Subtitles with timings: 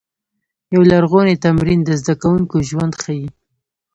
[0.73, 3.27] یو لرغونی تمرین د زده کوونکو ژوند ښيي.